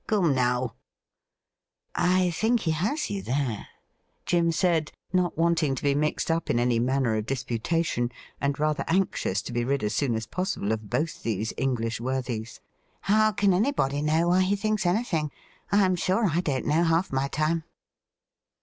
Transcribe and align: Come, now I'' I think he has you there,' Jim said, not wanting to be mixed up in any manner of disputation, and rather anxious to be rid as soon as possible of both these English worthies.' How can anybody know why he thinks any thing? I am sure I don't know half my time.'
Come, 0.07 0.33
now 0.33 0.77
I'' 1.93 2.21
I 2.25 2.31
think 2.31 2.61
he 2.61 2.71
has 2.71 3.11
you 3.11 3.21
there,' 3.21 3.67
Jim 4.25 4.51
said, 4.51 4.91
not 5.13 5.37
wanting 5.37 5.75
to 5.75 5.83
be 5.83 5.93
mixed 5.93 6.31
up 6.31 6.49
in 6.49 6.59
any 6.59 6.79
manner 6.79 7.13
of 7.17 7.27
disputation, 7.27 8.11
and 8.39 8.57
rather 8.57 8.83
anxious 8.87 9.43
to 9.43 9.53
be 9.53 9.63
rid 9.63 9.83
as 9.83 9.93
soon 9.93 10.15
as 10.15 10.25
possible 10.25 10.71
of 10.71 10.89
both 10.89 11.21
these 11.21 11.53
English 11.55 12.01
worthies.' 12.01 12.61
How 13.11 13.31
can 13.31 13.53
anybody 13.53 14.01
know 14.01 14.29
why 14.29 14.41
he 14.41 14.55
thinks 14.55 14.87
any 14.87 15.03
thing? 15.03 15.29
I 15.71 15.85
am 15.85 15.95
sure 15.95 16.31
I 16.33 16.41
don't 16.41 16.65
know 16.65 16.83
half 16.83 17.13
my 17.13 17.27
time.' 17.27 17.63